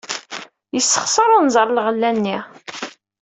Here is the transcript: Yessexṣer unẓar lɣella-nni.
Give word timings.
Yessexṣer 0.75 1.29
unẓar 1.37 1.69
lɣella-nni. 1.71 2.37